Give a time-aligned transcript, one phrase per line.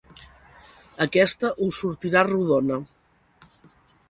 [1.05, 2.81] Aquesta us sortirà rodona.